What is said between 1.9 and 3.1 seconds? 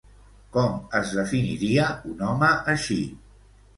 un home així?